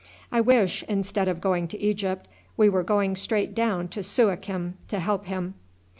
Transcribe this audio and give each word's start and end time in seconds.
I 0.31 0.41
wish, 0.41 0.81
instead 0.87 1.27
of 1.27 1.39
going 1.39 1.67
to 1.67 1.79
Egypt, 1.79 2.27
we 2.57 2.69
were 2.69 2.81
going 2.81 3.15
straight 3.15 3.53
down 3.53 3.87
to 3.89 4.01
Suakim 4.01 4.73
to 4.87 4.99
help 4.99 5.25
him. 5.25 5.53